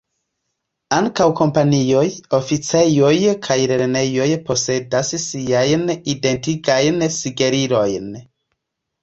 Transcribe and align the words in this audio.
Ankaŭ 0.99 1.25
kompanioj, 1.39 2.05
oficejoj 2.37 3.11
kaj 3.49 3.57
lernejoj 3.73 4.27
posedas 4.49 5.13
siajn 5.27 5.85
identigajn 6.17 7.07
sigelilojn. 7.21 8.11